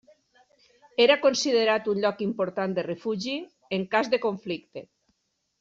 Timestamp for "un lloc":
1.93-2.25